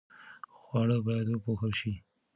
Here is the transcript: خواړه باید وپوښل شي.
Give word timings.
خواړه 0.61 0.97
باید 1.05 1.27
وپوښل 1.29 1.73
شي. 1.79 1.93